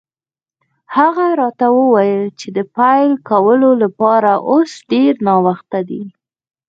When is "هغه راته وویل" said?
0.95-2.23